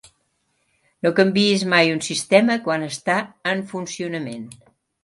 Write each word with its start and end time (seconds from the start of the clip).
No 1.07 1.11
canviïs 1.19 1.67
mai 1.75 1.93
un 1.99 2.03
sistema 2.09 2.59
quan 2.65 2.87
està 2.89 3.21
en 3.55 3.65
funcionament. 3.75 4.47